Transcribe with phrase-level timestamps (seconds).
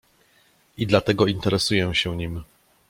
[0.77, 2.43] "I dlatego interesuję się nim."